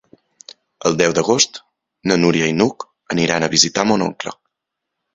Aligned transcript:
El 0.89 0.97
deu 1.01 1.13
d'agost 1.17 1.61
na 2.13 2.19
Núria 2.23 2.51
i 2.55 2.57
n'Hug 2.59 2.89
aniran 3.17 3.49
a 3.51 3.55
visitar 3.59 3.89
mon 3.93 4.09
oncle. 4.11 4.39